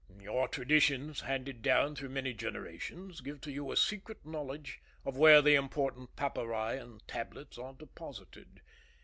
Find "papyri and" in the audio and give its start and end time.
6.15-7.07